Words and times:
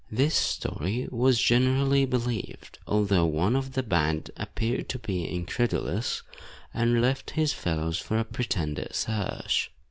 This 0.11 0.33
story 0.33 1.07
was 1.11 1.39
generally 1.39 2.07
believed, 2.07 2.79
although 2.87 3.27
one 3.27 3.55
of 3.55 3.73
the 3.73 3.83
band 3.83 4.31
appeared 4.35 4.89
to 4.89 4.97
be 4.97 5.29
incredulous, 5.29 6.23
and 6.73 6.99
left 6.99 7.29
his 7.37 7.53
fellows 7.53 7.99
for 7.99 8.17
a 8.17 8.25
pretended 8.25 8.95
search. 8.95 9.69